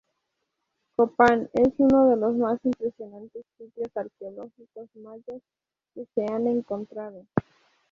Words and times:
Copán 0.95 1.47
es 1.53 1.73
uno 1.77 2.07
de 2.09 2.15
los 2.15 2.35
más 2.35 2.57
impresionantes 2.63 3.45
sitios 3.59 3.95
arqueológicos 3.95 4.89
mayas 4.95 5.43
que 5.93 6.07
se 6.15 6.23
han 6.25 6.47
encontrado. 6.47 7.25